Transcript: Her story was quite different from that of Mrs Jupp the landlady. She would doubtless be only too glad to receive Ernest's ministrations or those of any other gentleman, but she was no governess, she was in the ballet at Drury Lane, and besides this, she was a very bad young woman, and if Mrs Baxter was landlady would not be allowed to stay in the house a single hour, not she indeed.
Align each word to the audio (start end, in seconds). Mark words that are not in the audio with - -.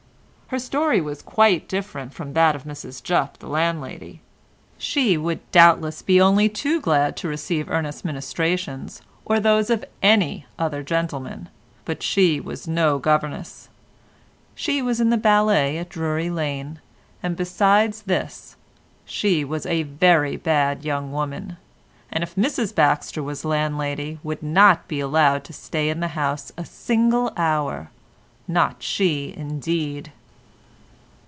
Her 0.51 0.59
story 0.59 0.99
was 0.99 1.21
quite 1.21 1.69
different 1.69 2.13
from 2.13 2.33
that 2.33 2.57
of 2.57 2.65
Mrs 2.65 3.01
Jupp 3.01 3.37
the 3.39 3.47
landlady. 3.47 4.19
She 4.77 5.15
would 5.15 5.49
doubtless 5.53 6.01
be 6.01 6.19
only 6.19 6.49
too 6.49 6.81
glad 6.81 7.15
to 7.15 7.29
receive 7.29 7.69
Ernest's 7.69 8.03
ministrations 8.03 9.01
or 9.23 9.39
those 9.39 9.69
of 9.69 9.85
any 10.03 10.45
other 10.59 10.83
gentleman, 10.83 11.47
but 11.85 12.03
she 12.03 12.41
was 12.41 12.67
no 12.67 12.99
governess, 12.99 13.69
she 14.53 14.81
was 14.81 14.99
in 14.99 15.09
the 15.09 15.15
ballet 15.15 15.77
at 15.77 15.87
Drury 15.87 16.29
Lane, 16.29 16.81
and 17.23 17.37
besides 17.37 18.01
this, 18.01 18.57
she 19.05 19.45
was 19.45 19.65
a 19.65 19.83
very 19.83 20.35
bad 20.35 20.83
young 20.83 21.13
woman, 21.13 21.55
and 22.11 22.23
if 22.25 22.35
Mrs 22.35 22.75
Baxter 22.75 23.23
was 23.23 23.45
landlady 23.45 24.19
would 24.21 24.43
not 24.43 24.85
be 24.89 24.99
allowed 24.99 25.45
to 25.45 25.53
stay 25.53 25.87
in 25.87 26.01
the 26.01 26.09
house 26.09 26.51
a 26.57 26.65
single 26.65 27.31
hour, 27.37 27.89
not 28.49 28.83
she 28.83 29.33
indeed. 29.37 30.11